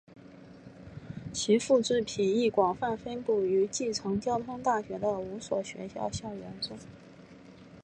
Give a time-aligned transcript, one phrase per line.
[1.31, 6.75] 其复制品亦广泛分布于继承交通大学的五所学校校园中。